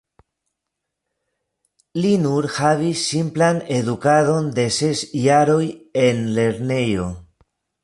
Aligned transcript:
Li 2.05 2.13
nur 2.23 2.47
havis 2.55 3.03
simplan 3.11 3.61
edukadon 3.77 4.49
de 4.57 4.67
ses 4.79 5.05
jaroj 5.29 5.63
en 6.09 6.27
lernejo. 6.39 7.09